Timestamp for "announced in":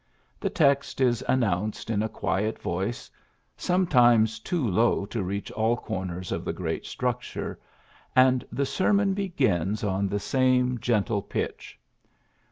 1.29-2.01